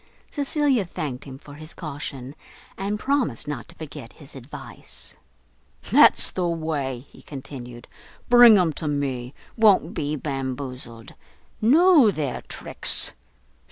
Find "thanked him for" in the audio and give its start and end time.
0.83-1.53